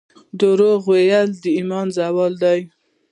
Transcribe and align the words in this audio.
درواغ 0.39 0.81
ویل 0.87 1.29
د 1.43 1.43
ایمان 1.57 1.87
زیان 1.95 2.33
دی 2.41 2.59